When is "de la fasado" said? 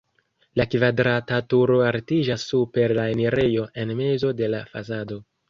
4.43-5.21